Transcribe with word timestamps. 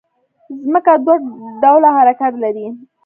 ځمکه 0.67 0.93
دوه 1.05 1.15
ډوله 1.61 1.89
حرکت 1.97 2.33
لري 2.43 2.67